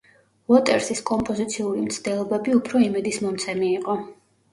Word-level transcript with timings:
უოტერსის 0.51 1.01
კომპოზიციური 1.09 1.83
მცდელობები 1.87 2.55
უფრო 2.61 2.81
იმედის 2.87 3.21
მომცემი 3.27 3.69
იყო. 3.75 3.99